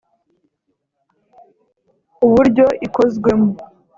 [2.25, 3.49] uburyo ikozwemo